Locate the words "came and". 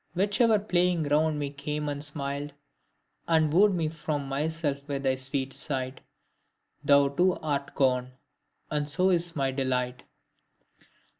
1.51-2.03